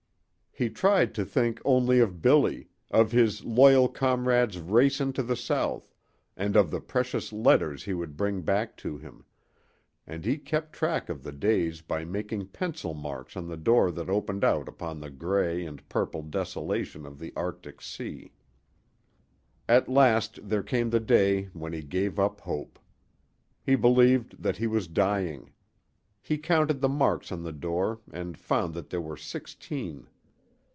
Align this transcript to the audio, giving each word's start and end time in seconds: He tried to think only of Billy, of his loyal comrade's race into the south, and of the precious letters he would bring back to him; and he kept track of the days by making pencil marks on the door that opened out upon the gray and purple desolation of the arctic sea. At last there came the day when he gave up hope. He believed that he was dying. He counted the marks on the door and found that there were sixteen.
He 0.53 0.69
tried 0.69 1.15
to 1.15 1.23
think 1.23 1.61
only 1.63 1.99
of 2.01 2.21
Billy, 2.21 2.67
of 2.91 3.13
his 3.13 3.45
loyal 3.45 3.87
comrade's 3.87 4.59
race 4.59 4.99
into 4.99 5.23
the 5.23 5.37
south, 5.37 5.95
and 6.35 6.57
of 6.57 6.69
the 6.71 6.81
precious 6.81 7.31
letters 7.31 7.85
he 7.85 7.93
would 7.93 8.17
bring 8.17 8.41
back 8.41 8.75
to 8.83 8.97
him; 8.97 9.23
and 10.05 10.25
he 10.25 10.37
kept 10.37 10.73
track 10.73 11.07
of 11.07 11.23
the 11.23 11.31
days 11.31 11.79
by 11.79 12.03
making 12.03 12.47
pencil 12.47 12.93
marks 12.93 13.37
on 13.37 13.47
the 13.47 13.55
door 13.55 13.91
that 13.93 14.09
opened 14.09 14.43
out 14.43 14.67
upon 14.67 14.99
the 14.99 15.09
gray 15.09 15.65
and 15.65 15.87
purple 15.87 16.21
desolation 16.21 17.05
of 17.05 17.17
the 17.17 17.31
arctic 17.37 17.79
sea. 17.81 18.33
At 19.69 19.87
last 19.87 20.49
there 20.49 20.63
came 20.63 20.89
the 20.89 20.99
day 20.99 21.43
when 21.53 21.71
he 21.71 21.81
gave 21.81 22.19
up 22.19 22.41
hope. 22.41 22.77
He 23.63 23.75
believed 23.77 24.43
that 24.43 24.57
he 24.57 24.67
was 24.67 24.89
dying. 24.89 25.53
He 26.21 26.37
counted 26.37 26.81
the 26.81 26.89
marks 26.89 27.31
on 27.31 27.41
the 27.43 27.53
door 27.53 28.01
and 28.11 28.37
found 28.37 28.73
that 28.73 28.89
there 28.89 29.01
were 29.01 29.15
sixteen. 29.17 30.07